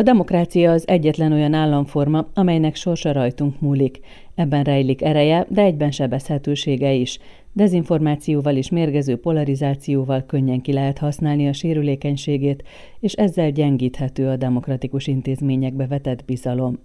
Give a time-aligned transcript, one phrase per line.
[0.00, 4.00] A demokrácia az egyetlen olyan államforma, amelynek sorsa rajtunk múlik.
[4.34, 7.18] Ebben rejlik ereje, de egyben sebezhetősége is.
[7.52, 12.64] Dezinformációval és mérgező polarizációval könnyen ki lehet használni a sérülékenységét,
[13.00, 16.78] és ezzel gyengíthető a demokratikus intézményekbe vetett bizalom.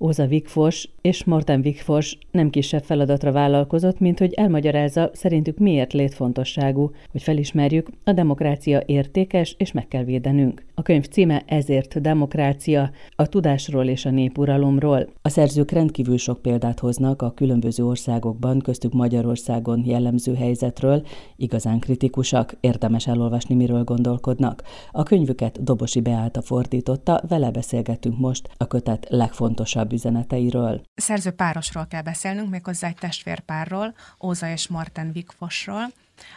[0.00, 6.90] Óza Vigfors és Morten Vigfors nem kisebb feladatra vállalkozott, mint hogy elmagyarázza szerintük miért létfontosságú,
[7.10, 10.64] hogy felismerjük, a demokrácia értékes és meg kell védenünk.
[10.74, 15.08] A könyv címe ezért demokrácia, a tudásról és a népuralomról.
[15.22, 21.02] A szerzők rendkívül sok példát hoznak a különböző országokban, köztük Magyarországon jellemző helyzetről,
[21.36, 24.62] igazán kritikusak, érdemes elolvasni, miről gondolkodnak.
[24.90, 30.82] A könyvüket Dobosi Beáta fordította, vele beszélgetünk most a kötet legfontosabb üzeneteiről.
[30.94, 35.86] Szerző párosról kell beszélnünk, méghozzá egy testvérpárról, Óza és Marten Vigfosról,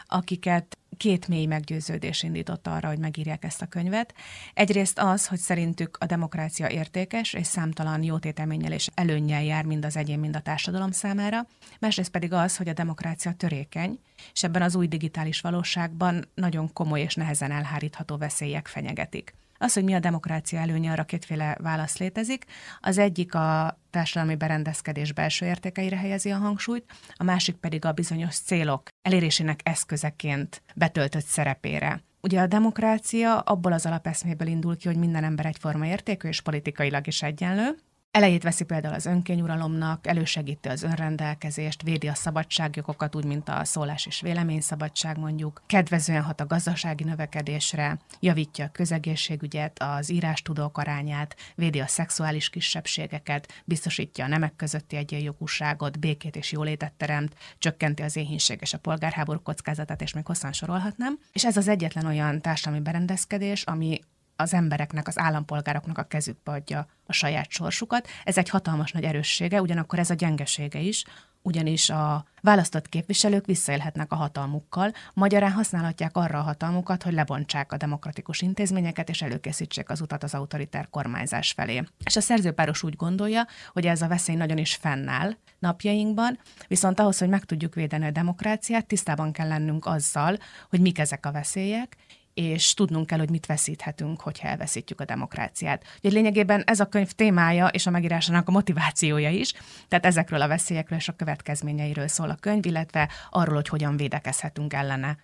[0.08, 4.14] akiket két mély meggyőződés indította arra, hogy megírják ezt a könyvet.
[4.54, 9.98] Egyrészt az, hogy szerintük a demokrácia értékes és számtalan jótételménnyel és előnnyel jár mind az
[9.98, 11.48] egyén, mind a társadalom számára.
[11.80, 14.00] Másrészt pedig az, hogy a demokrácia törékeny,
[14.34, 19.34] és ebben az új digitális valóságban nagyon komoly és nehezen elhárítható veszélyek fenyegetik.
[19.62, 22.46] Az, hogy mi a demokrácia előnye, arra kétféle válasz létezik.
[22.80, 28.36] Az egyik a társadalmi berendezkedés belső értékeire helyezi a hangsúlyt, a másik pedig a bizonyos
[28.36, 32.04] célok elérésének eszközeként betöltött szerepére.
[32.22, 37.08] Ugye a demokrácia abból az alapeszméből indul ki, hogy minden ember egyforma értékű és politikailag
[37.08, 37.78] is egyenlő,
[38.12, 44.06] Elejét veszi például az önkényuralomnak, elősegíti az önrendelkezést, védi a szabadságjogokat, úgy, mint a szólás
[44.06, 51.80] és véleményszabadság mondjuk, kedvezően hat a gazdasági növekedésre, javítja a közegészségügyet, az írástudók arányát, védi
[51.80, 58.58] a szexuális kisebbségeket, biztosítja a nemek közötti egyenjogúságot, békét és jólétet teremt, csökkenti az éhínség
[58.62, 61.20] és a polgárháború kockázatát, és még hosszan sorolhatnám.
[61.34, 64.00] És ez az egyetlen olyan társadalmi berendezkedés, ami
[64.42, 68.08] az embereknek, az állampolgároknak a kezükbe adja a saját sorsukat.
[68.24, 71.04] Ez egy hatalmas nagy erőssége, ugyanakkor ez a gyengesége is,
[71.42, 77.78] ugyanis a választott képviselők visszaélhetnek a hatalmukkal, magyarán használhatják arra a hatalmukat, hogy lebontsák a
[77.78, 81.84] demokratikus intézményeket és előkészítsék az utat az autoritár kormányzás felé.
[82.06, 87.18] És a szerzőpáros úgy gondolja, hogy ez a veszély nagyon is fennáll napjainkban, viszont ahhoz,
[87.18, 90.38] hogy meg tudjuk védeni a demokráciát, tisztában kell lennünk azzal,
[90.70, 91.98] hogy mik ezek a veszélyek,
[92.34, 95.84] és tudnunk kell, hogy mit veszíthetünk, hogyha elveszítjük a demokráciát.
[95.96, 99.54] Úgyhogy lényegében ez a könyv témája és a megírásának a motivációja is,
[99.88, 104.74] tehát ezekről a veszélyekről és a következményeiről szól a könyv, illetve arról, hogy hogyan védekezhetünk
[104.74, 105.18] ellene,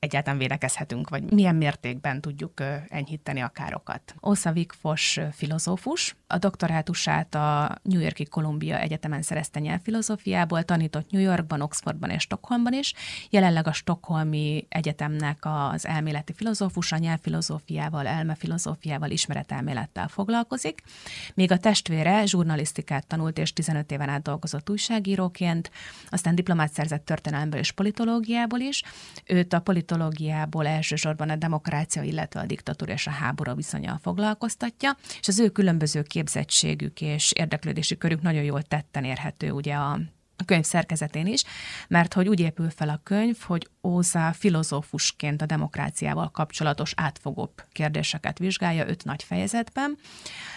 [0.00, 2.52] egyáltalán védekezhetünk, vagy milyen mértékben tudjuk
[2.88, 4.14] enyhíteni a károkat.
[4.20, 11.60] Osza Vigfos filozófus, a doktorátusát a New Yorki Columbia Egyetemen szerezte nyelvfilozófiából, tanított New Yorkban,
[11.60, 12.94] Oxfordban és Stockholmban is.
[13.30, 20.82] Jelenleg a Stockholmi Egyetemnek az elméleti filozófusa, nyelvfilozófiával, elmefilozófiával, ismeretelmélettel foglalkozik.
[21.34, 25.70] Még a testvére zsurnalisztikát tanult és 15 éven át dolgozott újságíróként,
[26.10, 28.82] aztán diplomát szerzett történelemből és politológiából is.
[29.26, 35.28] Őt a politológiából elsősorban a demokrácia, illetve a diktatúra és a háború viszonya foglalkoztatja, és
[35.28, 40.00] az ő különböző képzettségük és érdeklődési körük nagyon jól tetten érhető ugye a
[40.36, 41.44] a könyv szerkezetén is,
[41.88, 48.38] mert hogy úgy épül fel a könyv, hogy Óza filozófusként a demokráciával kapcsolatos átfogóbb kérdéseket
[48.38, 49.98] vizsgálja öt nagy fejezetben,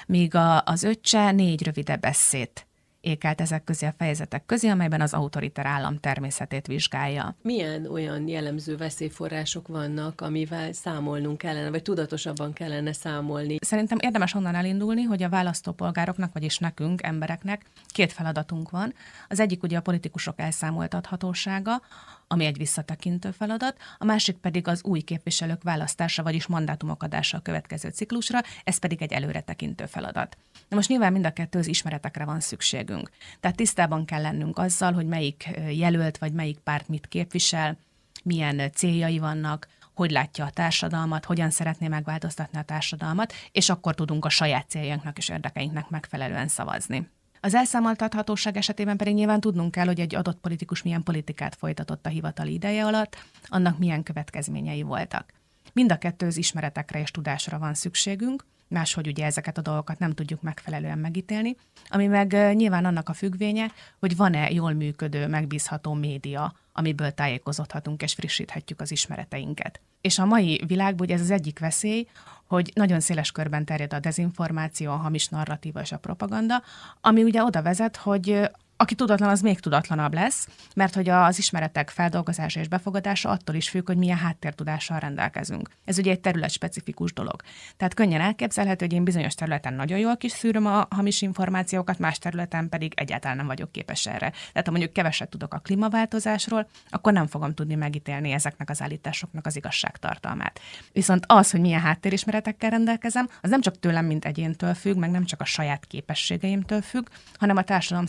[0.05, 2.67] míg a, az öccse négy rövidebb eszét
[3.03, 7.35] ékelt ezek közé a fejezetek közé, amelyben az autoriter állam természetét vizsgálja.
[7.41, 13.57] Milyen olyan jellemző veszélyforrások vannak, amivel számolnunk kellene, vagy tudatosabban kellene számolni?
[13.59, 18.93] Szerintem érdemes onnan elindulni, hogy a választópolgároknak, vagyis nekünk, embereknek két feladatunk van.
[19.29, 21.81] Az egyik ugye a politikusok elszámoltathatósága,
[22.27, 27.41] ami egy visszatekintő feladat, a másik pedig az új képviselők választása, vagyis mandátumok adása a
[27.41, 30.37] következő ciklusra, ez pedig egy előretekintő feladat.
[30.67, 33.09] Na most nyilván mind a kettő az ismeretekre van szükségünk.
[33.39, 37.77] Tehát tisztában kell lennünk azzal, hogy melyik jelölt vagy melyik párt mit képvisel,
[38.23, 44.25] milyen céljai vannak, hogy látja a társadalmat, hogyan szeretné megváltoztatni a társadalmat, és akkor tudunk
[44.25, 47.09] a saját céljainknak és érdekeinknek megfelelően szavazni.
[47.45, 52.09] Az elszámoltathatóság esetében pedig nyilván tudnunk kell, hogy egy adott politikus milyen politikát folytatott a
[52.09, 53.17] hivatali ideje alatt,
[53.47, 55.33] annak milyen következményei voltak.
[55.73, 60.11] Mind a kettő az ismeretekre és tudásra van szükségünk, máshogy ugye ezeket a dolgokat nem
[60.11, 61.55] tudjuk megfelelően megítélni,
[61.87, 68.13] ami meg nyilván annak a függvénye, hogy van-e jól működő, megbízható média, amiből tájékozódhatunk és
[68.13, 69.81] frissíthetjük az ismereteinket.
[70.01, 72.07] És a mai világban ugye ez az egyik veszély,
[72.53, 76.63] hogy nagyon széles körben terjed a dezinformáció, a hamis narratíva és a propaganda,
[77.01, 78.49] ami ugye oda vezet, hogy
[78.83, 83.69] aki tudatlan, az még tudatlanabb lesz, mert hogy az ismeretek feldolgozása és befogadása attól is
[83.69, 85.69] függ, hogy milyen háttértudással rendelkezünk.
[85.85, 87.41] Ez ugye egy terület specifikus dolog.
[87.77, 92.69] Tehát könnyen elképzelhető, hogy én bizonyos területen nagyon jól kiszűröm a hamis információkat, más területen
[92.69, 94.29] pedig egyáltalán nem vagyok képes erre.
[94.29, 99.45] Tehát ha mondjuk keveset tudok a klímaváltozásról, akkor nem fogom tudni megítélni ezeknek az állításoknak
[99.45, 100.59] az igazságtartalmát.
[100.91, 105.25] Viszont az, hogy milyen háttérismeretekkel rendelkezem, az nem csak tőlem, mint egyéntől függ, meg nem
[105.25, 107.07] csak a saját képességeimtől függ,
[107.37, 108.05] hanem a társadalom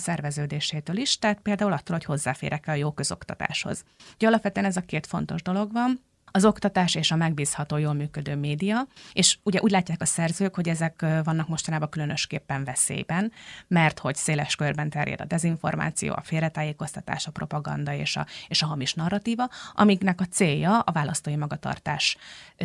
[0.64, 3.84] szerveződésétől is, tehát például attól, hogy hozzáférek a jó közoktatáshoz.
[4.14, 6.00] Ugye alapvetően ez a két fontos dolog van,
[6.36, 10.68] az oktatás és a megbízható, jól működő média, és ugye úgy látják a szerzők, hogy
[10.68, 13.32] ezek vannak mostanában különösképpen veszélyben,
[13.68, 18.66] mert hogy széles körben terjed a dezinformáció, a félretájékoztatás, a propaganda és a, és a
[18.66, 22.16] hamis narratíva, amiknek a célja a választói magatartás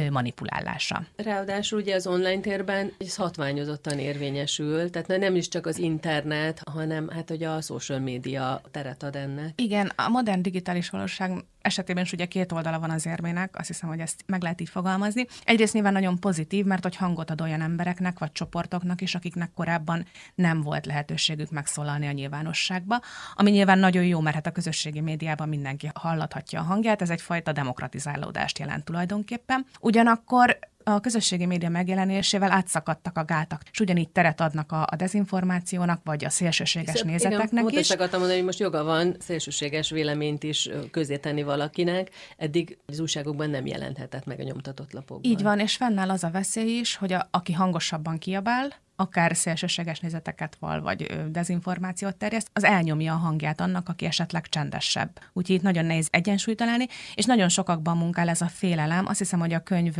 [0.09, 1.03] manipulálása.
[1.15, 7.09] Ráadásul ugye az online térben ez hatványozottan érvényesül, tehát nem is csak az internet, hanem
[7.09, 9.61] hát hogy a social media teret ad ennek.
[9.61, 13.89] Igen, a modern digitális valóság esetében is ugye két oldala van az érmének, azt hiszem,
[13.89, 15.25] hogy ezt meg lehet így fogalmazni.
[15.43, 20.05] Egyrészt nyilván nagyon pozitív, mert hogy hangot ad olyan embereknek vagy csoportoknak is, akiknek korábban
[20.35, 23.01] nem volt lehetőségük megszólalni a nyilvánosságba,
[23.33, 27.51] ami nyilván nagyon jó, mert hát a közösségi médiában mindenki hallathatja a hangját, ez egyfajta
[27.51, 29.65] demokratizálódást jelent tulajdonképpen.
[29.79, 30.59] Ugyanakkor
[30.93, 36.25] a közösségi média megjelenésével átszakadtak a gátak, és ugyanígy teret adnak a, a dezinformációnak, vagy
[36.25, 37.89] a szélsőséges Szép, nézeteknek igen, is.
[37.89, 43.49] Igen, mondani, hogy most joga van szélsőséges véleményt is közé tenni valakinek, eddig az újságokban
[43.49, 45.31] nem jelenthetett meg a nyomtatott lapokban.
[45.31, 49.99] Így van, és fennáll az a veszély is, hogy a, aki hangosabban kiabál, akár szélsőséges
[49.99, 55.19] nézeteket val, vagy dezinformációt terjeszt, az elnyomja a hangját annak, aki esetleg csendesebb.
[55.33, 59.07] Úgyhogy itt nagyon nehéz egyensúlyt találni, és nagyon sokakban munkál ez a félelem.
[59.07, 59.95] Azt hiszem, hogy a könyv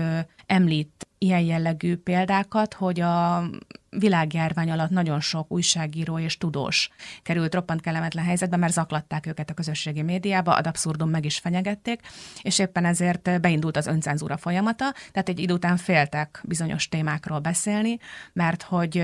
[0.46, 3.44] említ ilyen jellegű példákat, hogy a
[3.90, 6.90] világjárvány alatt nagyon sok újságíró és tudós
[7.24, 12.02] került roppant kellemetlen helyzetbe, mert zaklatták őket a közösségi médiába, ad abszurdum meg is fenyegették,
[12.42, 17.98] és éppen ezért beindult az öncenzúra folyamata, tehát egy idő után féltek bizonyos témákról beszélni,
[18.34, 19.04] mert hogy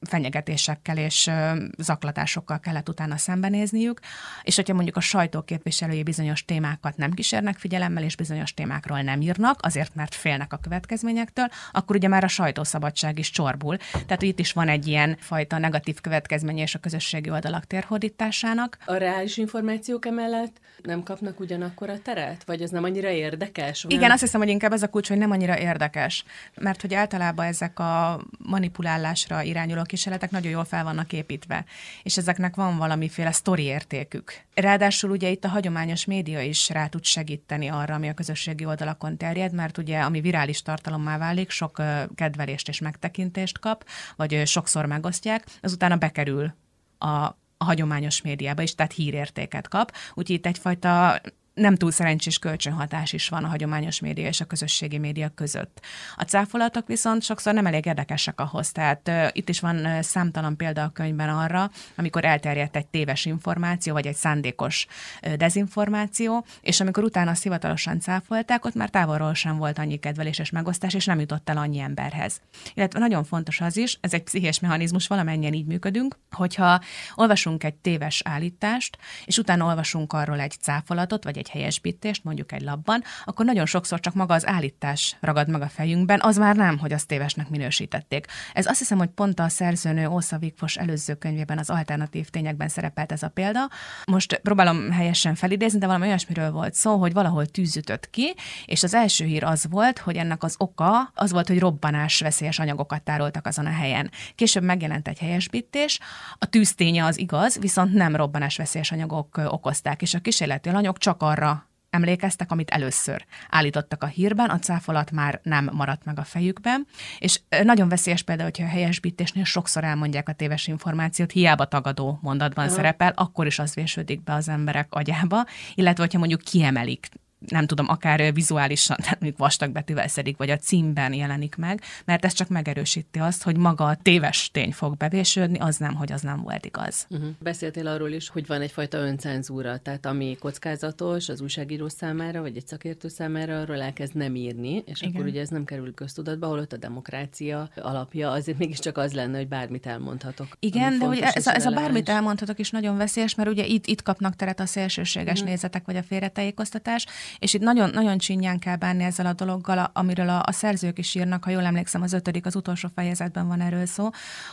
[0.00, 1.30] fenyegetésekkel és
[1.78, 4.00] zaklatásokkal kellett utána szembenézniük,
[4.42, 9.60] és hogyha mondjuk a sajtóképviselői bizonyos témákat nem kísérnek figyelemmel, és bizonyos témákról nem írnak,
[9.62, 13.76] azért mert félnek a következményektől, akkor ugye már a sajtószabadság is csorbul.
[14.06, 18.78] Tehát itt is van egy ilyen fajta negatív következménye és a közösségi oldalak térhódításának.
[18.84, 22.44] A reális információk emellett nem kapnak ugyanakkor a teret?
[22.44, 23.82] Vagy ez nem annyira érdekes?
[23.82, 23.92] Vagy?
[23.92, 26.24] Igen, azt hiszem, hogy inkább ez a kulcs, hogy nem annyira érdekes.
[26.54, 31.64] Mert hogy általában ezek a manipulálásra irányuló kísérletek nagyon jól fel vannak építve,
[32.02, 34.45] és ezeknek van valamiféle sztori értékük.
[34.60, 39.16] Ráadásul ugye itt a hagyományos média is rá tud segíteni arra, ami a közösségi oldalakon
[39.16, 41.82] terjed, mert ugye ami virális tartalommá válik, sok
[42.14, 43.84] kedvelést és megtekintést kap,
[44.16, 46.54] vagy sokszor megosztják, azután bekerül
[46.98, 49.92] a, a hagyományos médiába is, tehát hírértéket kap.
[50.14, 51.20] Úgyhogy itt egyfajta
[51.56, 55.80] nem túl szerencsés kölcsönhatás is van a hagyományos média és a közösségi média között.
[56.16, 60.56] A cáfolatok viszont sokszor nem elég érdekesek ahhoz, tehát uh, itt is van uh, számtalan
[60.56, 64.86] példa a könyvben arra, amikor elterjedt egy téves információ, vagy egy szándékos
[65.22, 70.38] uh, dezinformáció, és amikor utána azt hivatalosan cáfolták, ott már távolról sem volt annyi kedvelés
[70.38, 72.40] és megosztás, és nem jutott el annyi emberhez.
[72.74, 76.80] Illetve nagyon fontos az is, ez egy pszichés mechanizmus, valamennyien így működünk, hogyha
[77.14, 82.52] olvasunk egy téves állítást, és utána olvasunk arról egy cáfolatot, vagy egy egy helyesbítést, mondjuk
[82.52, 86.56] egy labban, akkor nagyon sokszor csak maga az állítás ragad meg a fejünkben, az már
[86.56, 88.26] nem, hogy azt tévesnek minősítették.
[88.52, 93.12] Ez azt hiszem, hogy pont a szerzőnő Ósza Vikfos előző könyvében az alternatív tényekben szerepelt
[93.12, 93.68] ez a példa.
[94.06, 98.94] Most próbálom helyesen felidézni, de valami olyasmiről volt szó, hogy valahol tűzütött ki, és az
[98.94, 103.46] első hír az volt, hogy ennek az oka az volt, hogy robbanás veszélyes anyagokat tároltak
[103.46, 104.10] azon a helyen.
[104.34, 105.98] Később megjelent egy helyesbítés,
[106.38, 111.22] a tűzténye az igaz, viszont nem robbanás veszélyes anyagok okozták, és a kísérleti alanyok csak
[111.22, 116.24] arra arra emlékeztek, amit először állítottak a hírben, a cáfolat már nem maradt meg a
[116.24, 116.86] fejükben,
[117.18, 122.64] és nagyon veszélyes például, hogyha a helyesbítésnél sokszor elmondják a téves információt, hiába tagadó mondatban
[122.64, 122.74] Aha.
[122.74, 127.08] szerepel, akkor is az vésődik be az emberek agyába, illetve hogyha mondjuk kiemelik
[127.48, 132.24] nem tudom, akár vizuálisan, tehát mondjuk vastag betűvel szedik, vagy a címben jelenik meg, mert
[132.24, 136.20] ez csak megerősíti azt, hogy maga a téves tény fog bevésődni, az nem, hogy az
[136.20, 137.06] nem volt igaz.
[137.10, 137.28] Uh-huh.
[137.38, 142.66] Beszéltél arról is, hogy van egyfajta öncenzúra, tehát ami kockázatos az újságíró számára, vagy egy
[142.66, 145.14] szakértő számára, arról elkezd nem írni, és Igen.
[145.14, 149.48] akkor ugye ez nem kerül köztudatba, holott a demokrácia alapja azért mégiscsak az lenne, hogy
[149.48, 150.46] bármit elmondhatok.
[150.58, 153.86] Igen, de hogy ez, a, ez a bármit elmondhatok is nagyon veszélyes, mert ugye itt,
[153.86, 155.48] itt kapnak teret a szélsőséges uh-huh.
[155.48, 157.06] nézetek, vagy a félretájékoztatás,
[157.38, 161.14] És itt nagyon, nagyon csinyán kell bánni ezzel a dologgal, amiről a, a szerzők is
[161.14, 164.08] írnak, ha jól emlékszem, az ötödik, az utolsó fejezetben van erről szó,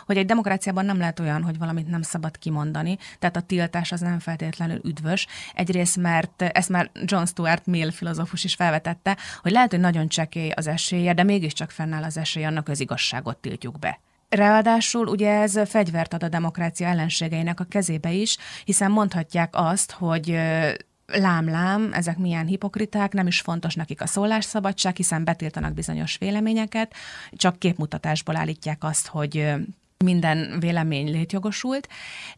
[0.05, 3.99] hogy egy demokráciában nem lehet olyan, hogy valamit nem szabad kimondani, tehát a tiltás az
[3.99, 5.27] nem feltétlenül üdvös.
[5.53, 10.49] Egyrészt, mert ezt már John Stuart Mill filozófus is felvetette, hogy lehet, hogy nagyon csekély
[10.49, 13.99] az esélye, de mégiscsak fennáll az esély annak, az igazságot tiltjuk be.
[14.29, 20.39] Ráadásul ugye ez fegyvert ad a demokrácia ellenségeinek a kezébe is, hiszen mondhatják azt, hogy
[21.05, 26.93] lám-lám, ezek milyen hipokriták, nem is fontos nekik a szólásszabadság, hiszen betiltanak bizonyos véleményeket,
[27.31, 29.53] csak képmutatásból állítják azt, hogy
[29.97, 31.87] minden vélemény létjogosult.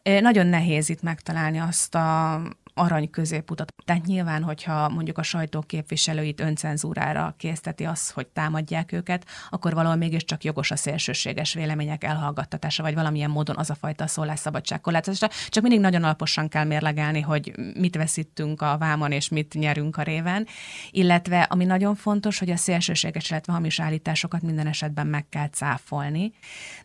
[0.02, 2.40] Nagyon nehéz itt megtalálni azt a
[2.76, 3.72] arany középutat.
[3.84, 9.96] Tehát nyilván, hogyha mondjuk a sajtó képviselőit öncenzúrára készteti az, hogy támadják őket, akkor valahol
[9.96, 15.30] mégiscsak jogos a szélsőséges vélemények elhallgattatása, vagy valamilyen módon az a fajta szólásszabadság korlátozása.
[15.48, 20.02] Csak mindig nagyon alaposan kell mérlegelni, hogy mit veszítünk a vámon, és mit nyerünk a
[20.02, 20.46] réven.
[20.90, 26.32] Illetve, ami nagyon fontos, hogy a szélsőséges, illetve hamis állításokat minden esetben meg kell cáfolni.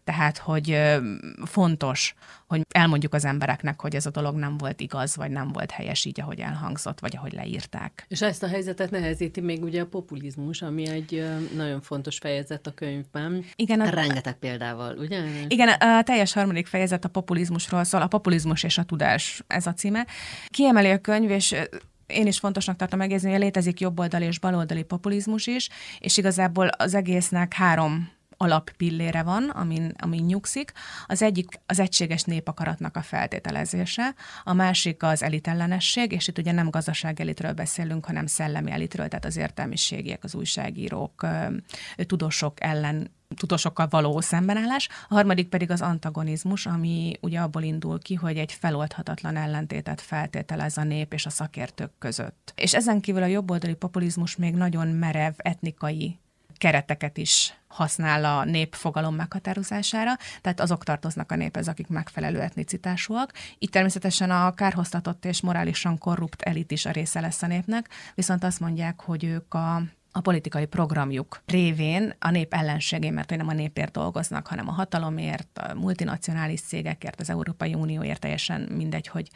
[0.03, 0.79] Tehát, hogy
[1.45, 2.13] fontos,
[2.51, 6.05] hogy elmondjuk az embereknek, hogy ez a dolog nem volt igaz, vagy nem volt helyes
[6.05, 8.05] így, ahogy elhangzott, vagy ahogy leírták.
[8.07, 12.73] És ezt a helyzetet nehezíti még ugye a populizmus, ami egy nagyon fontos fejezet a
[12.73, 13.45] könyvben.
[13.55, 13.81] Igen.
[13.81, 13.89] A...
[13.89, 15.23] Rengeteg példával, ugye?
[15.47, 19.73] Igen, a teljes harmadik fejezet a populizmusról szól, a populizmus és a tudás, ez a
[19.73, 20.07] címe.
[20.47, 21.55] Kiemeli a könyv, és
[22.07, 26.93] én is fontosnak tartom megjegyezni, hogy létezik jobboldali és baloldali populizmus is, és igazából az
[26.93, 28.09] egésznek három
[28.41, 30.71] alappillére van, amin, amin nyugszik.
[31.05, 36.69] Az egyik az egységes népakaratnak a feltételezése, a másik az elitellenesség, és itt ugye nem
[36.69, 41.25] gazdaságelitről beszélünk, hanem szellemi elitről, tehát az értelmiségiek, az újságírók,
[41.95, 48.15] tudósok ellen tudósokkal való szembenállás, a harmadik pedig az antagonizmus, ami ugye abból indul ki,
[48.15, 52.53] hogy egy feloldhatatlan ellentétet feltételez a nép és a szakértők között.
[52.55, 56.19] És ezen kívül a jobboldali populizmus még nagyon merev etnikai
[56.61, 63.31] kereteket is használ a népfogalom meghatározására, tehát azok tartoznak a néphez, akik megfelelő etnicitásúak.
[63.57, 68.43] Itt természetesen a kárhoztatott és morálisan korrupt elit is a része lesz a népnek, viszont
[68.43, 73.47] azt mondják, hogy ők a a politikai programjuk révén a nép ellenségé, mert hogy nem
[73.47, 79.27] a népért dolgoznak, hanem a hatalomért, a multinacionális cégekért, az Európai Unióért, teljesen mindegy, hogy,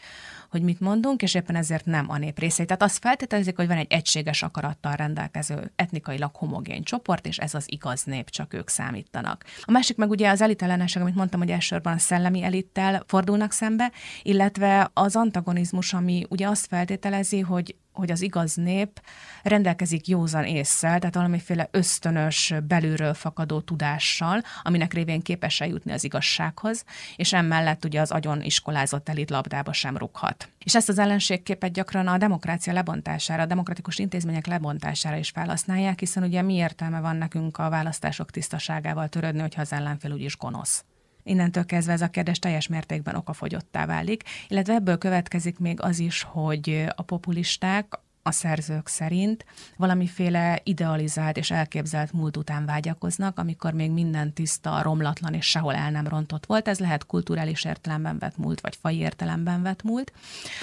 [0.50, 2.66] hogy mit mondunk, és éppen ezért nem a nép részei.
[2.66, 7.66] Tehát azt feltételezik, hogy van egy egységes akarattal rendelkező etnikailag homogén csoport, és ez az
[7.68, 9.44] igaz nép, csak ők számítanak.
[9.62, 13.92] A másik meg ugye az elitellenesség, amit mondtam, hogy elsősorban a szellemi elittel fordulnak szembe,
[14.22, 19.02] illetve az antagonizmus, ami ugye azt feltételezi, hogy hogy az igaz nép
[19.44, 26.84] rendelkezik józan észsel, tehát valamiféle ösztönös, belülről fakadó tudással, aminek révén képes eljutni az igazsághoz,
[27.16, 30.50] és emellett ugye az agyon iskolázott elit labdába sem rúghat.
[30.64, 36.24] És ezt az ellenségképet gyakran a demokrácia lebontására, a demokratikus intézmények lebontására is felhasználják, hiszen
[36.24, 40.84] ugye mi értelme van nekünk a választások tisztaságával törődni, hogyha az ellenfél úgyis gonosz.
[41.28, 46.24] Innentől kezdve ez a kérdés teljes mértékben okafogyottá válik, illetve ebből következik még az is,
[46.24, 49.46] hogy a populisták a szerzők szerint
[49.78, 55.92] valamiféle idealizált és elképzelt múlt után vágyakoznak, amikor még minden tiszta, romlatlan és sehol el
[55.92, 56.68] nem rontott volt.
[56.68, 60.12] Ez lehet kulturális értelemben vett múlt, vagy fai értelemben vett múlt.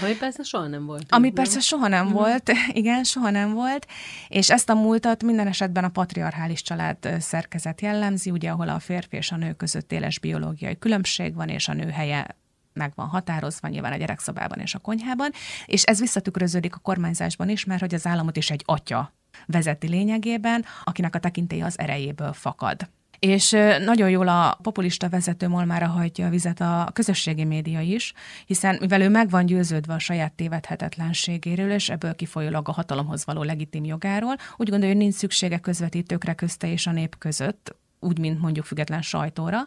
[0.01, 1.07] Ami persze soha nem volt.
[1.09, 1.35] Ami nem?
[1.35, 2.13] persze soha nem mm.
[2.13, 3.87] volt, igen, soha nem volt.
[4.29, 9.17] És ezt a múltat minden esetben a patriarchális család szerkezet jellemzi, ugye, ahol a férfi
[9.17, 12.37] és a nő között éles biológiai különbség van, és a nő helye
[12.73, 15.31] meg van határozva, nyilván a gyerekszobában és a konyhában,
[15.67, 19.13] és ez visszatükröződik a kormányzásban is, mert hogy az államot is egy atya
[19.47, 22.89] vezeti lényegében, akinek a tekintélye az erejéből fakad.
[23.19, 23.51] És
[23.85, 28.13] nagyon jól a populista vezető malmára hagyja a vizet a közösségi média is,
[28.47, 33.43] hiszen mivel ő meg van győződve a saját tévedhetetlenségéről, és ebből kifolyólag a hatalomhoz való
[33.43, 38.41] legitim jogáról, úgy gondolja, hogy nincs szüksége közvetítőkre közte és a nép között, úgy, mint
[38.41, 39.59] mondjuk független sajtóra,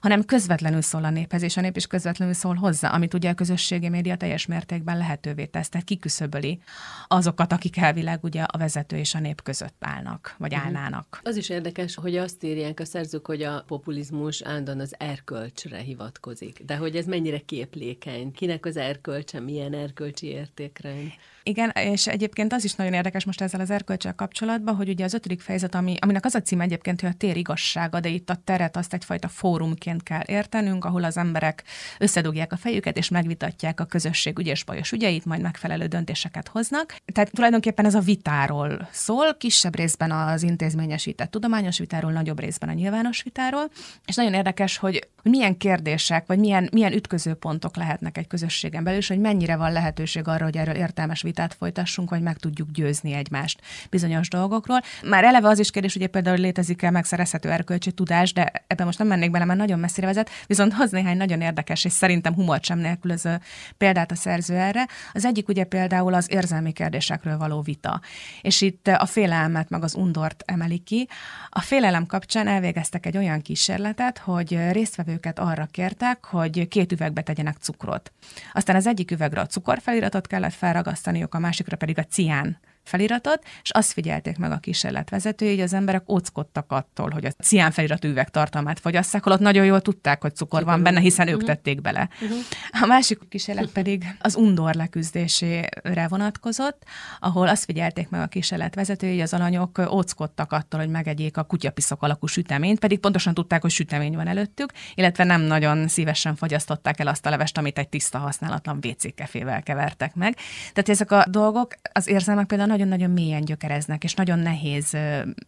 [0.00, 3.34] hanem közvetlenül szól a néphez, és a nép is közvetlenül szól hozzá, amit ugye a
[3.34, 6.60] közösségi média teljes mértékben lehetővé tesz, tehát kiküszöböli
[7.08, 10.66] azokat, akik elvileg ugye a vezető és a nép között állnak, vagy uh-huh.
[10.66, 11.20] állnának.
[11.24, 16.62] Az is érdekes, hogy azt írják a szerzők, hogy a populizmus állandóan az erkölcsre hivatkozik,
[16.64, 21.12] de hogy ez mennyire képlékeny, kinek az erkölcse, milyen erkölcsi értékrend.
[21.42, 25.14] Igen, és egyébként az is nagyon érdekes most ezzel az erkölcsel kapcsolatban, hogy ugye az
[25.14, 28.30] ötödik fejezet, ami, aminek az a cím egyébként, hogy a tér igazság, fontossága, de itt
[28.30, 31.62] a teret azt egyfajta fórumként kell értenünk, ahol az emberek
[31.98, 36.96] összedugják a fejüket, és megvitatják a közösség ügyes bajos ügyeit, majd megfelelő döntéseket hoznak.
[37.12, 42.72] Tehát tulajdonképpen ez a vitáról szól, kisebb részben az intézményesített tudományos vitáról, nagyobb részben a
[42.72, 43.70] nyilvános vitáról,
[44.06, 49.08] és nagyon érdekes, hogy milyen kérdések, vagy milyen, milyen ütközőpontok lehetnek egy közösségen belül, és
[49.08, 53.60] hogy mennyire van lehetőség arra, hogy erről értelmes vitát folytassunk, vagy meg tudjuk győzni egymást
[53.90, 54.80] bizonyos dolgokról.
[55.02, 59.06] Már eleve az is kérdés, hogy például létezik-e megszerezhető erkölcsi tudás, de ebben most nem
[59.06, 62.78] mennék bele, mert nagyon messzire vezet, viszont hoz néhány nagyon érdekes, és szerintem humor sem
[62.78, 63.40] nélkülöző
[63.76, 64.86] példát a szerző erre.
[65.12, 68.00] Az egyik ugye például az érzelmi kérdésekről való vita.
[68.42, 71.08] És itt a félelmet, meg az undort emeli ki.
[71.48, 77.56] A félelem kapcsán elvégeztek egy olyan kísérletet, hogy résztvevőket arra kértek, hogy két üvegbe tegyenek
[77.56, 78.12] cukrot.
[78.52, 82.58] Aztán az egyik üvegre a cukorfeliratot kellett felragasztaniuk, a másikra pedig a cián
[82.88, 87.70] feliratot, és azt figyelték meg a kísérletvezetői, hogy az emberek óckodtak attól, hogy a cián
[87.70, 91.46] feliratú üveg tartalmát fogyasszák, holott nagyon jól tudták, hogy cukor van benne, hiszen ők mhm.
[91.46, 92.08] tették bele.
[92.20, 92.38] Uh-huh.
[92.82, 96.82] A másik kísérlet pedig az undor leküzdésére vonatkozott,
[97.20, 102.02] ahol azt figyelték meg a kísérletvezetői, hogy az alanyok óckodtak attól, hogy megegyék a kutyapiszok
[102.02, 107.06] alakú süteményt, pedig pontosan tudták, hogy sütemény van előttük, illetve nem nagyon szívesen fogyasztották el
[107.06, 110.36] azt a levest, amit egy tiszta használatlan WC kefével kevertek meg.
[110.72, 114.96] Tehát ezek a dolgok, az érzelmek például nagyon-nagyon mélyen gyökereznek, és nagyon nehéz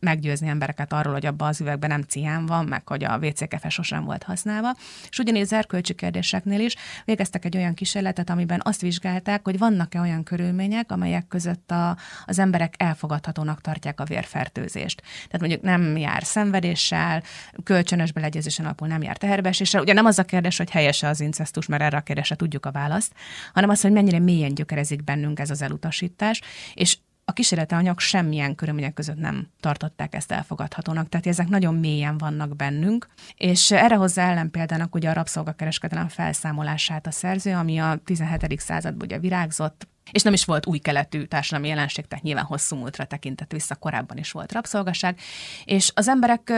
[0.01, 4.05] meggyőzni embereket arról, hogy abban az üvegben nem cián van, meg hogy a WC-kefe sosem
[4.05, 4.77] volt használva.
[5.11, 10.01] És ugyanígy az erkölcsi kérdéseknél is végeztek egy olyan kísérletet, amiben azt vizsgálták, hogy vannak-e
[10.01, 15.03] olyan körülmények, amelyek között a, az emberek elfogadhatónak tartják a vérfertőzést.
[15.27, 17.23] Tehát mondjuk nem jár szenvedéssel,
[17.65, 19.81] kölcsönös beleegyezésen alapul nem jár teherbeeséssel.
[19.81, 22.71] Ugye nem az a kérdés, hogy helyese az incesztus, mert erre a kérdésre tudjuk a
[22.71, 23.13] választ,
[23.53, 26.41] hanem az, hogy mennyire mélyen gyökerezik bennünk ez az elutasítás,
[26.75, 26.99] és
[27.31, 31.09] a kísérleti anyag semmilyen körülmények között nem tartották ezt elfogadhatónak.
[31.09, 37.11] Tehát ezek nagyon mélyen vannak bennünk, és erre hozzá ellenpéldának ugye a rabszolgakereskedelem felszámolását a
[37.11, 38.61] szerző, ami a 17.
[38.61, 43.05] században ugye virágzott, és nem is volt új keletű társadalmi jelenség, tehát nyilván hosszú múltra
[43.05, 45.19] tekintett vissza, korábban is volt rabszolgaság,
[45.65, 46.53] és az emberek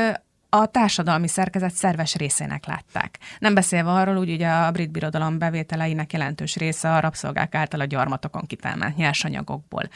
[0.49, 3.19] a társadalmi szerkezet szerves részének látták.
[3.39, 7.85] Nem beszélve arról, hogy ugye a brit birodalom bevételeinek jelentős része a rabszolgák által a
[7.85, 9.89] gyarmatokon kitermelt nyersanyagokból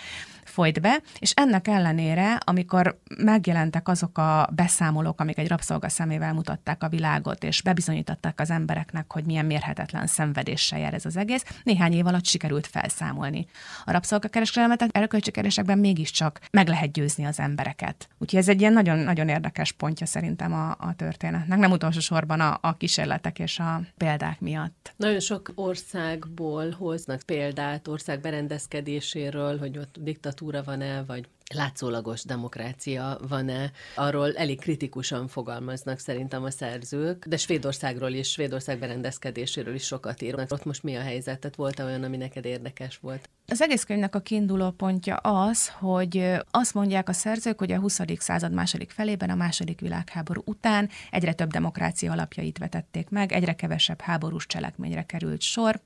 [0.56, 6.82] folyt be, és ennek ellenére, amikor megjelentek azok a beszámolók, amik egy rabszolga szemével mutatták
[6.82, 11.92] a világot, és bebizonyították az embereknek, hogy milyen mérhetetlen szenvedéssel jár ez az egész, néhány
[11.92, 13.46] év alatt sikerült felszámolni.
[13.84, 15.30] A rabszolgakereskedelmet erkölcsi
[15.64, 18.08] mégiscsak meg lehet győzni az embereket.
[18.18, 22.58] Úgyhogy ez egy ilyen nagyon-nagyon érdekes pontja szerintem a, a történetnek, nem utolsó sorban a,
[22.60, 24.94] a kísérletek és a példák miatt.
[24.96, 33.18] Nagyon sok országból hoznak példát ország berendezkedéséről, hogy ott diktatúra diktatúra van-e, vagy látszólagos demokrácia
[33.28, 40.22] van-e, arról elég kritikusan fogalmaznak szerintem a szerzők, de Svédországról is, Svédország berendezkedéséről is sokat
[40.22, 40.52] írnak.
[40.52, 41.40] Ott most mi a helyzet?
[41.40, 43.28] Tehát volt-e olyan, ami neked érdekes volt?
[43.46, 48.00] Az egész könyvnek a kiinduló pontja az, hogy azt mondják a szerzők, hogy a 20.
[48.18, 54.00] század második felében, a második világháború után egyre több demokrácia alapjait vetették meg, egyre kevesebb
[54.00, 55.80] háborús cselekményre került sor,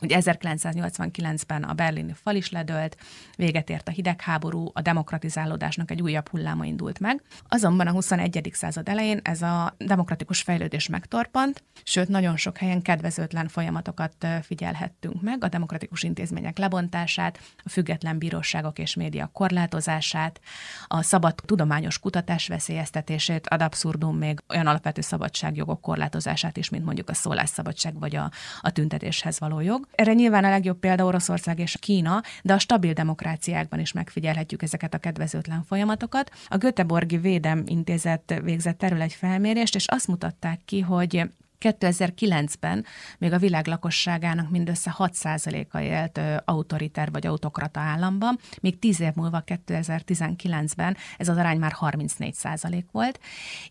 [0.00, 2.96] Ugye 1989-ben a berlini fal is ledőlt,
[3.36, 7.22] véget ért a hidegháború, a demokratizálódásnak egy újabb hulláma indult meg.
[7.48, 8.50] Azonban a 21.
[8.52, 15.44] század elején ez a demokratikus fejlődés megtorpant, sőt nagyon sok helyen kedvezőtlen folyamatokat figyelhettünk meg,
[15.44, 20.40] a demokratikus intézmények lebontását, a független bíróságok és média korlátozását,
[20.86, 27.10] a szabad tudományos kutatás veszélyeztetését, ad abszurdum még olyan alapvető szabadságjogok korlátozását is, mint mondjuk
[27.10, 28.30] a szólásszabadság vagy a,
[28.60, 29.85] a tüntetéshez való jog.
[29.94, 34.94] Erre nyilván a legjobb példa Oroszország és Kína, de a stabil demokráciákban is megfigyelhetjük ezeket
[34.94, 36.30] a kedvezőtlen folyamatokat.
[36.48, 41.28] A Göteborgi Védem Intézet végzett erről egy felmérést, és azt mutatták ki, hogy
[41.60, 42.84] 2009-ben
[43.18, 49.42] még a világ lakosságának mindössze 6%-a élt autoriter vagy autokrata államban, még 10 év múlva
[49.46, 53.20] 2019-ben ez az arány már 34% volt,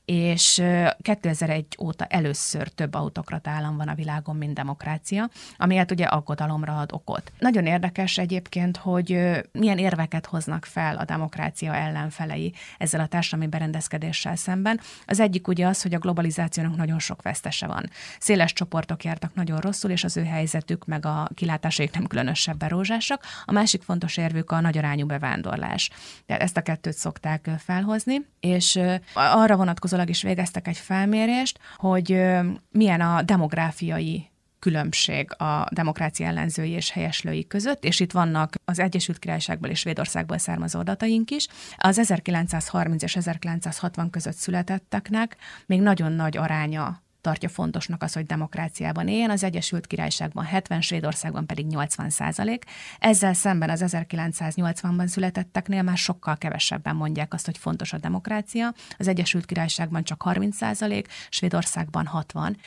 [0.05, 0.63] és
[1.01, 6.91] 2001 óta először több autokrata állam van a világon, mint demokrácia, amiért ugye aggodalomra ad
[6.91, 7.31] okot.
[7.39, 9.19] Nagyon érdekes egyébként, hogy
[9.51, 14.79] milyen érveket hoznak fel a demokrácia ellenfelei ezzel a társadalmi berendezkedéssel szemben.
[15.05, 17.89] Az egyik ugye az, hogy a globalizációnak nagyon sok vesztese van van.
[18.19, 23.23] Széles csoportok jártak nagyon rosszul, és az ő helyzetük meg a kilátásaik nem különösebben rózsásak.
[23.45, 25.89] A másik fontos érvük a nagyarányú bevándorlás.
[26.25, 28.79] Tehát ezt a kettőt szokták felhozni, és
[29.13, 32.25] arra vonatkozólag is végeztek egy felmérést, hogy
[32.71, 34.29] milyen a demográfiai
[34.65, 40.37] különbség a demokrácia ellenzői és helyeslői között, és itt vannak az Egyesült Királyságból és Svédországból
[40.37, 41.47] származó adataink is.
[41.77, 49.07] Az 1930 és 1960 között születetteknek még nagyon nagy aránya tartja fontosnak az, hogy demokráciában
[49.07, 52.63] éljen, az Egyesült Királyságban 70, Svédországban pedig 80 százalék.
[52.99, 58.73] Ezzel szemben az 1980-ban születetteknél már sokkal kevesebben mondják azt, hogy fontos a demokrácia.
[58.97, 62.57] Az Egyesült Királyságban csak 30 százalék, Svédországban 60.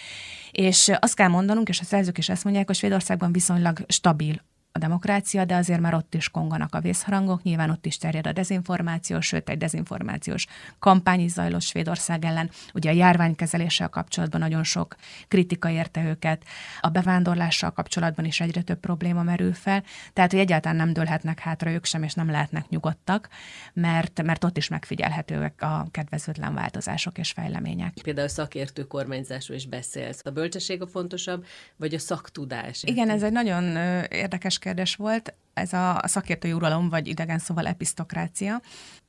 [0.51, 4.40] És azt kell mondanunk, és a szerzők is ezt mondják, hogy Svédországban viszonylag stabil
[4.72, 8.33] a demokrácia, de azért már ott is konganak a vészharangok, nyilván ott is terjed a
[8.33, 10.46] dezinformáció, sőt egy dezinformációs
[10.78, 12.50] kampány is zajlott Svédország ellen.
[12.74, 14.96] Ugye a járványkezeléssel kapcsolatban nagyon sok
[15.28, 16.44] kritika érte őket,
[16.81, 21.70] a bevándorlással kapcsolatban is egyre több probléma merül fel, tehát hogy egyáltalán nem dőlhetnek hátra
[21.70, 23.28] ők sem, és nem lehetnek nyugodtak,
[23.72, 27.94] mert, mert ott is megfigyelhetőek a kedvezőtlen változások és fejlemények.
[28.02, 30.20] Például a szakértő kormányzásról is beszélsz.
[30.24, 31.44] A bölcsesség a fontosabb,
[31.76, 32.83] vagy a szaktudás?
[32.83, 33.64] Igen, ez egy nagyon
[34.09, 38.61] érdekes kérdés volt ez a szakértői uralom, vagy idegen szóval episztokrácia.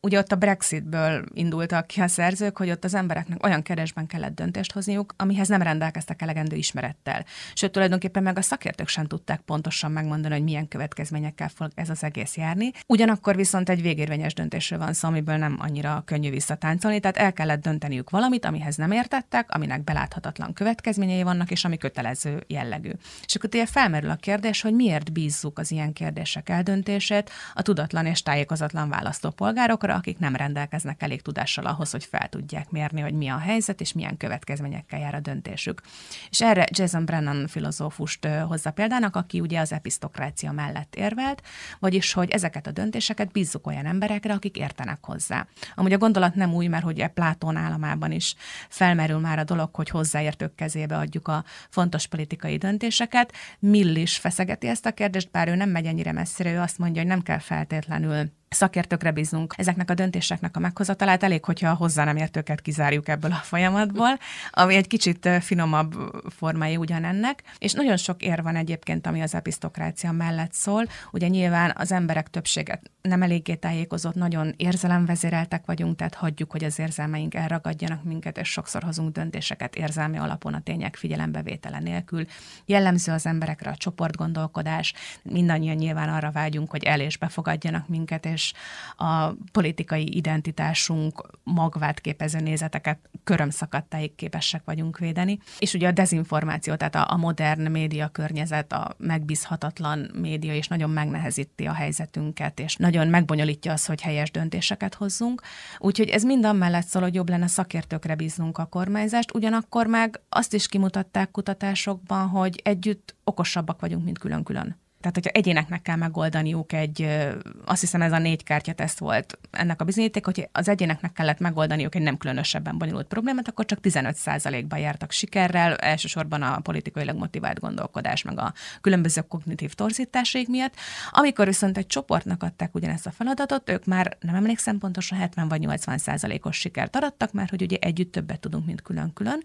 [0.01, 4.35] Ugye ott a Brexitből indultak ki a szerzők, hogy ott az embereknek olyan keresben kellett
[4.35, 7.25] döntést hozniuk, amihez nem rendelkeztek elegendő ismerettel.
[7.53, 12.03] Sőt, tulajdonképpen meg a szakértők sem tudták pontosan megmondani, hogy milyen következményekkel fog ez az
[12.03, 12.71] egész járni.
[12.87, 17.61] Ugyanakkor viszont egy végérvényes döntésről van szó, amiből nem annyira könnyű visszatáncolni, tehát el kellett
[17.61, 22.91] dönteniük valamit, amihez nem értettek, aminek beláthatatlan következményei vannak, és ami kötelező jellegű.
[23.25, 27.61] És akkor ugye felmerül a kérdés, hogy miért bízzuk az ilyen kérdések kérdések eldöntését a
[27.61, 33.13] tudatlan és tájékozatlan választópolgárokra, akik nem rendelkeznek elég tudással ahhoz, hogy fel tudják mérni, hogy
[33.13, 35.81] mi a helyzet és milyen következményekkel jár a döntésük.
[36.29, 41.41] És erre Jason Brennan filozófust hozza példának, aki ugye az episztokrácia mellett érvelt,
[41.79, 45.47] vagyis, hogy ezeket a döntéseket bízzuk olyan emberekre, akik értenek hozzá.
[45.75, 48.35] Amúgy a gondolat nem új, mert ugye Plátón államában is
[48.69, 53.33] felmerül már a dolog, hogy hozzáértők kezébe adjuk a fontos politikai döntéseket.
[53.59, 57.01] Mill is feszegeti ezt a kérdést, bár ő nem megy ennyire messzire, ő azt mondja,
[57.01, 61.23] hogy nem kell feltétlenül szakértőkre bízunk ezeknek a döntéseknek a meghozatalát.
[61.23, 64.19] Elég, hogyha hozzá nem értőket kizárjuk ebből a folyamatból,
[64.51, 65.93] ami egy kicsit finomabb
[66.29, 67.43] formái ugyanennek.
[67.57, 70.85] És nagyon sok ér van egyébként, ami az episztokrácia mellett szól.
[71.11, 76.79] Ugye nyilván az emberek többséget nem eléggé tájékozott, nagyon érzelemvezéreltek vagyunk, tehát hagyjuk, hogy az
[76.79, 82.25] érzelmeink elragadjanak minket, és sokszor hozunk döntéseket érzelmi alapon a tények figyelembevétele nélkül.
[82.65, 88.38] Jellemző az emberekre a csoportgondolkodás, mindannyian nyilván arra vágyunk, hogy el és befogadjanak minket, és
[88.39, 88.53] és
[88.95, 95.39] a politikai identitásunk magvát képező nézeteket körömszakadtáig képesek vagyunk védeni.
[95.59, 101.65] És ugye a dezinformáció, tehát a, modern média környezet, a megbízhatatlan média is nagyon megnehezíti
[101.65, 105.41] a helyzetünket, és nagyon megbonyolítja az, hogy helyes döntéseket hozzunk.
[105.77, 110.53] Úgyhogy ez mind mellett szól, hogy jobb lenne szakértőkre bíznunk a kormányzást, ugyanakkor meg azt
[110.53, 114.77] is kimutatták kutatásokban, hogy együtt okosabbak vagyunk, mint külön-külön.
[114.99, 117.27] Tehát, hogyha egyéneknek kell megoldaniuk egy,
[117.65, 121.95] azt hiszem ez a négy kártyateszt volt ennek a bizonyíték, hogy az egyéneknek kellett megoldaniuk
[121.95, 128.23] egy nem különösebben bonyolult problémát, akkor csak 15%-ban jártak sikerrel, elsősorban a politikailag motivált gondolkodás,
[128.23, 130.73] meg a különböző kognitív torzításaik miatt.
[131.09, 135.59] Amikor viszont egy csoportnak adták ugyanezt a feladatot, ők már nem emlékszem pontosan 70 vagy
[135.59, 139.43] 80 százalékos sikert arattak, mert hogy ugye együtt többet tudunk, mint külön-külön.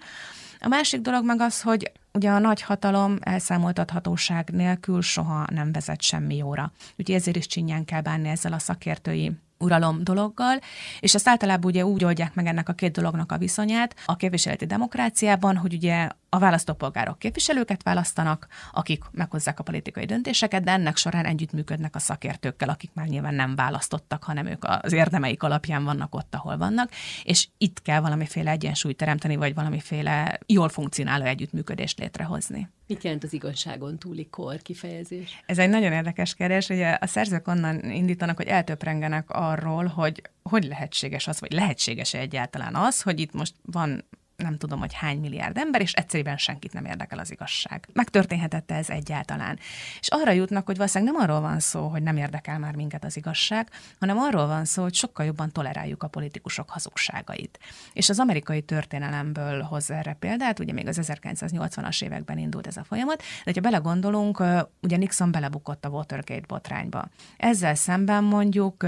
[0.65, 6.03] A másik dolog meg az, hogy ugye a nagy hatalom elszámoltathatóság nélkül soha nem vezet
[6.03, 6.73] semmi jóra.
[6.97, 10.59] Úgyhogy ezért is csinyán kell bánni ezzel a szakértői uralom dologgal,
[11.01, 14.67] és ezt általában ugye úgy oldják meg ennek a két dolognak a viszonyát a képviseleti
[14.67, 21.25] demokráciában, hogy ugye a választópolgárok képviselőket választanak, akik meghozzák a politikai döntéseket, de ennek során
[21.25, 26.35] együttműködnek a szakértőkkel, akik már nyilván nem választottak, hanem ők az érdemeik alapján vannak ott,
[26.35, 26.91] ahol vannak,
[27.23, 32.69] és itt kell valamiféle egyensúlyt teremteni, vagy valamiféle jól funkcionáló együttműködést létrehozni.
[32.87, 35.43] Mit jelent az igazságon túli kor kifejezés?
[35.47, 36.69] Ez egy nagyon érdekes kérdés.
[36.69, 42.75] Ugye a szerzők onnan indítanak, hogy eltöprengenek arról, hogy hogy lehetséges az, vagy lehetséges-e egyáltalán
[42.75, 44.05] az, hogy itt most van
[44.45, 47.89] nem tudom, hogy hány milliárd ember, és egyszerűen senkit nem érdekel az igazság.
[47.93, 49.59] Megtörténhetett ez egyáltalán.
[50.01, 53.17] És arra jutnak, hogy valószínűleg nem arról van szó, hogy nem érdekel már minket az
[53.17, 53.69] igazság,
[54.01, 57.59] hanem arról van szó, hogy sokkal jobban toleráljuk a politikusok hazugságait.
[57.93, 62.85] És az amerikai történelemből hoz erre példát, ugye még az 1980-as években indult ez a
[62.85, 64.43] folyamat, de ha belegondolunk,
[64.83, 67.09] ugye Nixon belebukott a Watergate botrányba.
[67.37, 68.87] Ezzel szemben mondjuk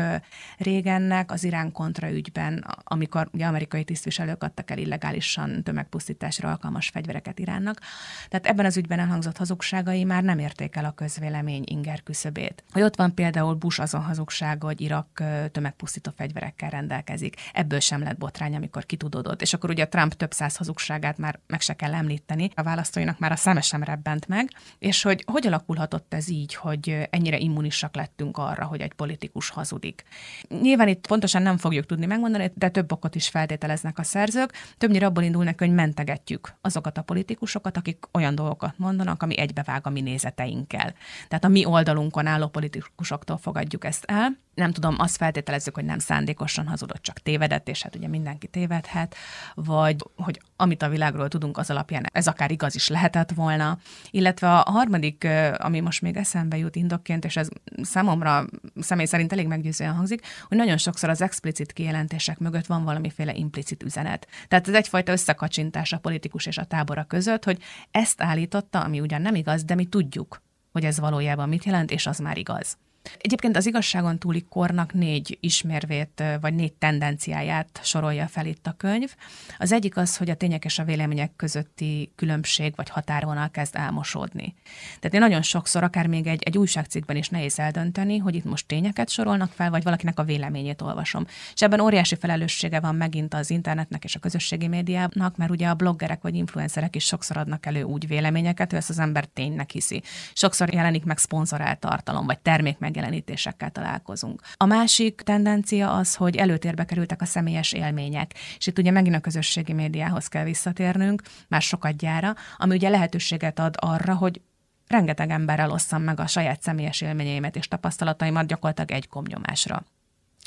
[0.58, 6.88] régennek az Irán kontra ügyben, amikor ugye amerikai tisztviselők adtak el illegálisan biztosan tömegpusztításra alkalmas
[6.88, 7.80] fegyvereket Iránnak.
[8.28, 12.64] Tehát ebben az ügyben elhangzott hazugságai már nem érték el a közvélemény inger küszöbét.
[12.72, 17.36] Hogy ott van például Bush azon hazugsága, hogy Irak tömegpusztító fegyverekkel rendelkezik.
[17.52, 19.42] Ebből sem lett botrány, amikor kitudódott.
[19.42, 22.50] És akkor ugye Trump több száz hazugságát már meg se kell említeni.
[22.54, 24.50] A választóinak már a szeme sem rebbent meg.
[24.78, 30.04] És hogy hogy alakulhatott ez így, hogy ennyire immunisak lettünk arra, hogy egy politikus hazudik.
[30.48, 34.52] Nyilván itt pontosan nem fogjuk tudni megmondani, de több okot is feltételeznek a szerzők.
[34.78, 39.90] Többnyire abból indulnak, hogy mentegetjük azokat a politikusokat, akik olyan dolgokat mondanak, ami egybevág a
[39.90, 40.94] mi nézeteinkkel.
[41.28, 44.38] Tehát a mi oldalunkon álló politikusoktól fogadjuk ezt el.
[44.54, 49.14] Nem tudom, azt feltételezzük, hogy nem szándékosan hazudott, csak tévedett, és hát ugye mindenki tévedhet,
[49.54, 53.78] vagy hogy amit a világról tudunk, az alapján ez akár igaz is lehetett volna.
[54.10, 57.48] Illetve a harmadik, ami most még eszembe jut indokként, és ez
[57.82, 58.44] számomra
[58.80, 63.82] személy szerint elég meggyőzően hangzik, hogy nagyon sokszor az explicit kijelentések mögött van valamiféle implicit
[63.82, 64.28] üzenet.
[64.48, 69.22] Tehát ez egyfajta összekacsintás a politikus és a tábora között, hogy ezt állította, ami ugyan
[69.22, 70.42] nem igaz, de mi tudjuk,
[70.72, 72.76] hogy ez valójában mit jelent, és az már igaz.
[73.18, 79.14] Egyébként az igazságon túli kornak négy ismérvét, vagy négy tendenciáját sorolja fel itt a könyv.
[79.58, 84.54] Az egyik az, hogy a tények és a vélemények közötti különbség vagy határvonal kezd elmosódni.
[85.00, 88.66] Tehát én nagyon sokszor, akár még egy, egy újságcikkben is nehéz eldönteni, hogy itt most
[88.66, 91.26] tényeket sorolnak fel, vagy valakinek a véleményét olvasom.
[91.54, 95.74] És ebben óriási felelőssége van megint az internetnek és a közösségi médiának, mert ugye a
[95.74, 100.02] bloggerek vagy influencerek is sokszor adnak elő úgy véleményeket, hogy ezt az ember ténynek hiszi.
[100.32, 104.40] Sokszor jelenik meg szponzorált tartalom, vagy termék meg megjelenítésekkel találkozunk.
[104.56, 109.20] A másik tendencia az, hogy előtérbe kerültek a személyes élmények, és itt ugye megint a
[109.20, 114.40] közösségi médiához kell visszatérnünk, már sokat gyára, ami ugye lehetőséget ad arra, hogy
[114.86, 119.84] rengeteg emberrel osszam meg a saját személyes élményeimet és tapasztalataimat gyakorlatilag egy komnyomásra.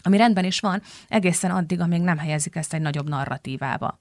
[0.03, 3.99] Ami rendben is van, egészen addig, amíg nem helyezik ezt egy nagyobb narratívába.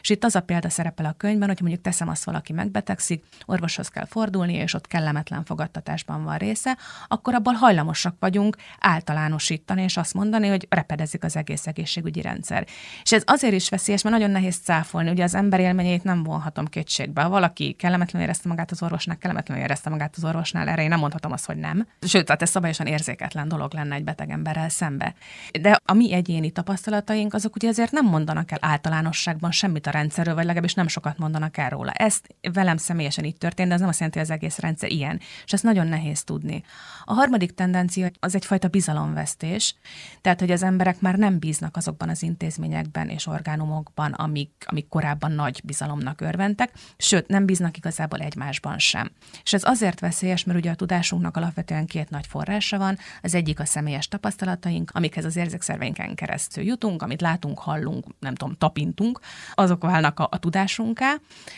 [0.00, 3.88] És itt az a példa szerepel a könyvben, hogy mondjuk teszem azt, valaki megbetegszik, orvoshoz
[3.88, 6.76] kell fordulni, és ott kellemetlen fogadtatásban van része,
[7.08, 12.66] akkor abból hajlamosak vagyunk általánosítani, és azt mondani, hogy repedezik az egész egészségügyi rendszer.
[13.02, 16.66] És ez azért is veszélyes, mert nagyon nehéz cáfolni, ugye az ember élményeit nem vonhatom
[16.66, 17.22] kétségbe.
[17.22, 20.98] Ha valaki kellemetlenül érezte magát az orvosnál, kellemetlenül érezte magát az orvosnál, erre én nem
[20.98, 21.86] mondhatom azt, hogy nem.
[22.00, 25.14] Sőt, tehát ez szabályosan érzéketlen dolog lenne egy beteg emberrel szembe.
[25.60, 30.34] De a mi egyéni tapasztalataink azok ugye azért nem mondanak el általánosságban semmit a rendszerről,
[30.34, 31.90] vagy legalábbis nem sokat mondanak el róla.
[31.92, 35.20] Ezt velem személyesen így történt, de ez nem azt jelenti, hogy az egész rendszer ilyen,
[35.44, 36.62] és ezt nagyon nehéz tudni.
[37.04, 39.74] A harmadik tendencia az egyfajta bizalomvesztés,
[40.20, 45.32] tehát hogy az emberek már nem bíznak azokban az intézményekben és orgánumokban, amik, amik korábban
[45.32, 49.10] nagy bizalomnak örventek, sőt, nem bíznak igazából egymásban sem.
[49.42, 53.60] És ez azért veszélyes, mert ugye a tudásunknak alapvetően két nagy forrása van, az egyik
[53.60, 59.20] a személyes tapasztalataink, amikhez az érzékszerveinken keresztül jutunk, amit látunk, hallunk, nem tudom, tapintunk,
[59.54, 61.14] azok válnak a, a tudásunká,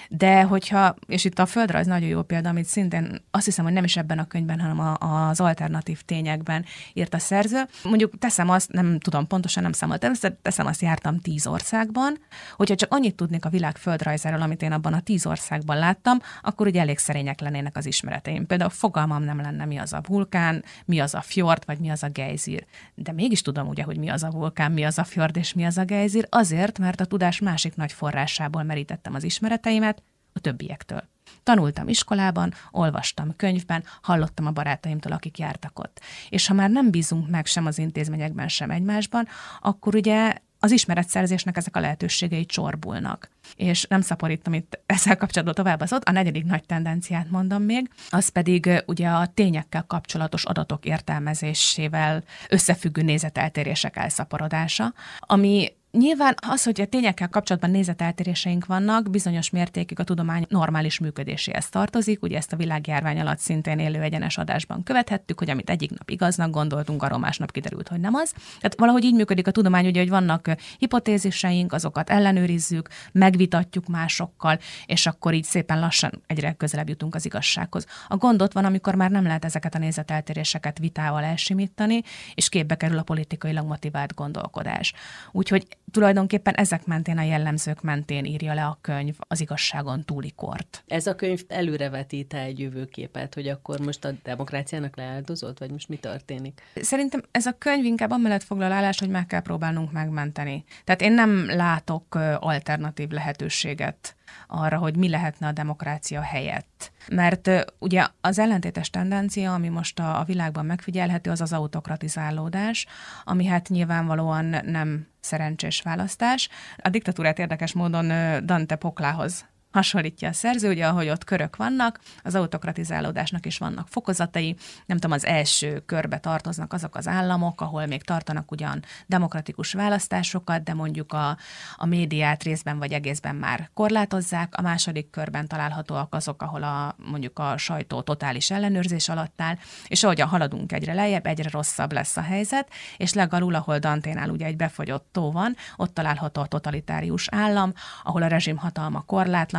[0.09, 3.85] de hogyha, és itt a földrajz nagyon jó példa, amit szintén azt hiszem, hogy nem
[3.85, 7.62] is ebben a könyvben, hanem a, az alternatív tényekben írt a szerző.
[7.85, 12.18] Mondjuk teszem azt, nem tudom pontosan, nem számoltam, teszem azt, jártam tíz országban,
[12.57, 16.66] hogyha csak annyit tudnék a világ földrajzáról, amit én abban a tíz országban láttam, akkor
[16.66, 18.46] ugye elég szerények lennének az ismereteim.
[18.46, 22.03] Például fogalmam nem lenne, mi az a vulkán, mi az a fjord, vagy mi az
[22.03, 22.66] a gejzír.
[22.94, 25.64] De mégis tudom ugye, hogy mi az a vulkán, mi az a fjord, és mi
[25.64, 31.03] az a gejzír, azért, mert a tudás másik nagy forrásából merítettem az ismereteimet, a többiektől.
[31.43, 36.01] Tanultam iskolában, olvastam könyvben, hallottam a barátaimtól, akik jártak ott.
[36.29, 39.29] És ha már nem bízunk meg sem az intézményekben, sem egymásban,
[39.61, 43.31] akkor ugye az ismeretszerzésnek ezek a lehetőségei csorbulnak.
[43.57, 47.90] És nem szaporítom itt ezzel kapcsolatban tovább az ott, a negyedik nagy tendenciát mondom még,
[48.11, 56.81] az pedig ugye a tényekkel kapcsolatos adatok értelmezésével összefüggő nézeteltérések elszaporodása, ami Nyilván az, hogy
[56.81, 62.22] a tényekkel kapcsolatban nézeteltéréseink vannak, bizonyos mértékig a tudomány normális működéséhez tartozik.
[62.22, 66.50] Ugye ezt a világjárvány alatt szintén élő egyenes adásban követhettük, hogy amit egyik nap igaznak
[66.50, 68.33] gondoltunk, arról másnap kiderült, hogy nem az.
[68.33, 75.07] Tehát valahogy így működik a tudomány, ugye, hogy vannak hipotéziseink, azokat ellenőrizzük, megvitatjuk másokkal, és
[75.07, 77.87] akkor így szépen lassan egyre közelebb jutunk az igazsághoz.
[78.09, 82.03] A gondot van, amikor már nem lehet ezeket a nézeteltéréseket vitával elsimítani,
[82.35, 84.92] és képbe kerül a politikailag motivált gondolkodás.
[85.33, 90.85] Úgyhogy tulajdonképpen ezek mentén, a jellemzők mentén írja le a könyv az igazságon túli kort.
[90.87, 95.97] Ez a könyv előrevetít egy jövőképet, hogy akkor most a demokráciának leáldozott, vagy most mi
[95.97, 96.61] történik?
[96.75, 100.64] Szerintem ez a könyv inkább amellett foglal állást, hogy meg kell próbálnunk megmenteni.
[100.85, 104.14] Tehát én nem látok alternatív lehetőséget
[104.47, 106.93] arra, hogy mi lehetne a demokrácia helyett.
[107.09, 112.87] Mert ugye az ellentétes tendencia, ami most a, világban megfigyelhető, az az autokratizálódás,
[113.25, 116.49] ami hát nyilvánvalóan nem szerencsés választás.
[116.77, 118.07] A diktatúrát érdekes módon
[118.45, 124.56] Dante Poklához hasonlítja a szerző, ugye ahogy ott körök vannak, az autokratizálódásnak is vannak fokozatai,
[124.87, 130.62] nem tudom, az első körbe tartoznak azok az államok, ahol még tartanak ugyan demokratikus választásokat,
[130.62, 131.37] de mondjuk a,
[131.76, 137.38] a médiát részben vagy egészben már korlátozzák, a második körben találhatóak azok, ahol a, mondjuk
[137.38, 139.56] a sajtó totális ellenőrzés alatt áll,
[139.87, 144.46] és ahogyan haladunk egyre lejjebb, egyre rosszabb lesz a helyzet, és legalul, ahol Danténál ugye
[144.46, 149.02] egy befogyott tó van, ott található a totalitárius állam, ahol a rezsim hatalma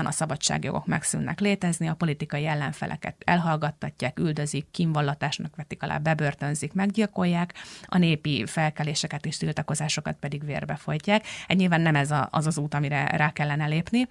[0.01, 7.53] korlátlan, a szabadságjogok megszűnnek létezni, a politikai ellenfeleket elhallgattatják, üldözik, kínvallatásnak vetik alá, bebörtönzik, meggyilkolják,
[7.85, 11.25] a népi felkeléseket és tiltakozásokat pedig vérbe folytják.
[11.47, 14.07] Egy nyilván nem ez a, az az út, amire rá kellene lépni.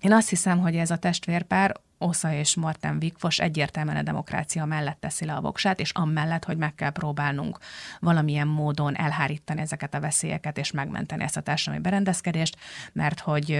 [0.00, 5.00] Én azt hiszem, hogy ez a testvérpár Osza és Martin Wigfors egyértelműen a demokrácia mellett
[5.00, 7.58] teszi le a voksát, és amellett, hogy meg kell próbálnunk
[8.00, 12.56] valamilyen módon elhárítani ezeket a veszélyeket, és megmenteni ezt a társadalmi berendezkedést,
[12.92, 13.50] mert hogy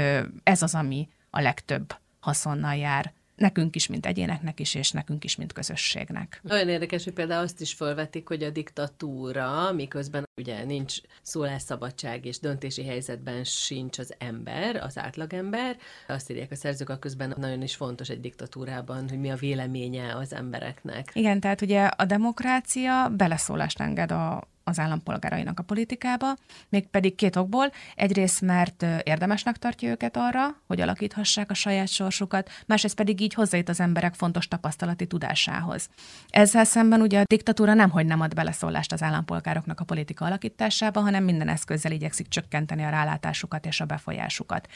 [0.43, 5.37] ez az, ami a legtöbb haszonnal jár nekünk is, mint egyéneknek is, és nekünk is,
[5.37, 6.41] mint közösségnek.
[6.51, 12.39] Olyan érdekes, hogy például azt is felvetik, hogy a diktatúra, miközben ugye nincs szólásszabadság, és
[12.39, 15.77] döntési helyzetben sincs az ember, az átlagember,
[16.09, 20.17] azt írják a szerzők, a közben nagyon is fontos egy diktatúrában, hogy mi a véleménye
[20.17, 21.11] az embereknek.
[21.13, 26.37] Igen, tehát ugye a demokrácia beleszólást enged a, az állampolgárainak a politikába,
[26.69, 27.73] mégpedig két okból.
[27.95, 33.69] Egyrészt, mert érdemesnek tartja őket arra, hogy alakíthassák a saját sorsukat, másrészt pedig így hozzájut
[33.69, 35.89] az emberek fontos tapasztalati tudásához.
[36.29, 41.01] Ezzel szemben ugye a diktatúra nem, hogy nem ad beleszólást az állampolgároknak a politika alakításába,
[41.01, 44.69] hanem minden eszközzel igyekszik csökkenteni a rálátásukat és a befolyásukat.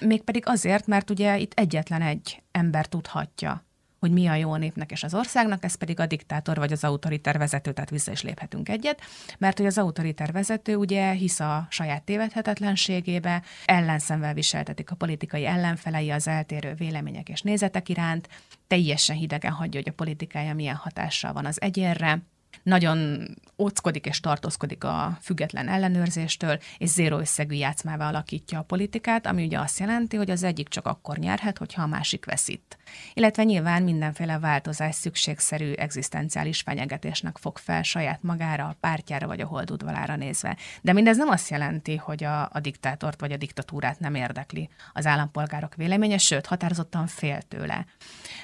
[0.00, 3.64] Mégpedig azért, mert ugye itt egyetlen egy ember tudhatja
[4.04, 7.38] hogy mi a jó népnek és az országnak, ez pedig a diktátor vagy az autoriter
[7.38, 9.00] vezető, tehát vissza is léphetünk egyet,
[9.38, 16.10] mert hogy az autoriter vezető ugye hisz a saját tévedhetetlenségébe, ellenszemvel viseltetik a politikai ellenfelei
[16.10, 18.28] az eltérő vélemények és nézetek iránt,
[18.66, 22.22] teljesen hidegen hagyja, hogy a politikája milyen hatással van az egyénre,
[22.62, 29.44] nagyon óckodik és tartózkodik a független ellenőrzéstől, és zéro összegű játszmává alakítja a politikát, ami
[29.44, 32.78] ugye azt jelenti, hogy az egyik csak akkor nyerhet, hogyha a másik veszít.
[33.14, 39.46] Illetve nyilván mindenféle változás szükségszerű egzisztenciális fenyegetésnek fog fel saját magára, a pártjára vagy a
[39.46, 40.56] holdudvalára nézve.
[40.80, 45.06] De mindez nem azt jelenti, hogy a, a diktátort vagy a diktatúrát nem érdekli az
[45.06, 47.86] állampolgárok véleménye, sőt, határozottan fél tőle.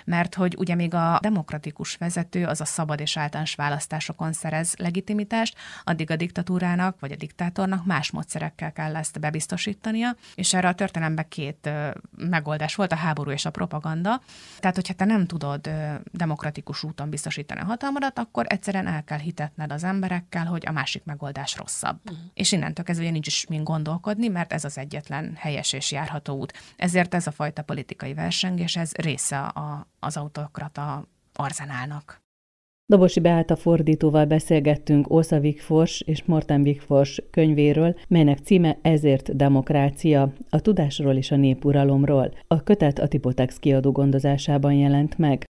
[0.04, 4.74] Mert hogy ugye még a demokratikus vezető az a szabad és általános választás választásokon szerez
[4.76, 10.74] legitimitást, addig a diktatúrának vagy a diktátornak más módszerekkel kell ezt bebiztosítania, és erre a
[10.74, 11.70] történelemben két
[12.16, 14.20] megoldás volt, a háború és a propaganda.
[14.58, 15.70] Tehát, hogyha te nem tudod
[16.12, 21.04] demokratikus úton biztosítani a hatalmadat, akkor egyszerűen el kell hitetned az emberekkel, hogy a másik
[21.04, 21.98] megoldás rosszabb.
[22.04, 22.18] Uh-huh.
[22.34, 26.52] És innentől kezdve nincs is mind gondolkodni, mert ez az egyetlen helyes és járható út.
[26.76, 32.20] Ezért ez a fajta politikai versengés, ez része a, az autokrata arzenálnak.
[32.90, 40.60] Dobosi Beáta fordítóval beszélgettünk Ósza Wigfors és Morten Wigfors könyvéről, melynek címe Ezért demokrácia, a
[40.60, 42.32] tudásról és a népuralomról.
[42.46, 45.48] A kötet a Tipotex kiadó gondozásában jelent meg.